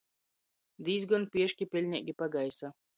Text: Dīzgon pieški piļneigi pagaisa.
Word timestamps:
Dīzgon 0.89 1.29
pieški 1.37 1.71
piļneigi 1.77 2.21
pagaisa. 2.25 2.77